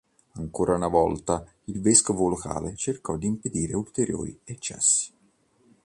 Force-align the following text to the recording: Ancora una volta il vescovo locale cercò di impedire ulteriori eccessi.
Ancora 0.37 0.73
una 0.73 0.87
volta 0.87 1.45
il 1.65 1.79
vescovo 1.79 2.27
locale 2.27 2.75
cercò 2.75 3.17
di 3.17 3.27
impedire 3.27 3.75
ulteriori 3.75 4.35
eccessi. 4.45 5.13